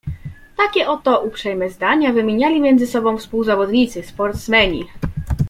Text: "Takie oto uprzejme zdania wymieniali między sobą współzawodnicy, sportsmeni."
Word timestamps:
"Takie 0.57 0.87
oto 0.89 1.19
uprzejme 1.19 1.69
zdania 1.69 2.13
wymieniali 2.13 2.61
między 2.61 2.87
sobą 2.87 3.17
współzawodnicy, 3.17 4.03
sportsmeni." 4.03 4.85